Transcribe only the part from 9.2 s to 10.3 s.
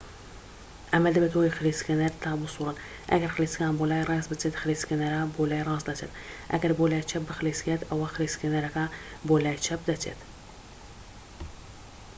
بۆ لای چەپ دەچێت